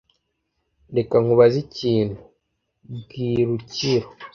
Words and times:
Reka 0.97 1.15
nkubaze 1.23 1.57
ikintu, 1.65 2.17
Bwirukiro. 2.95 4.07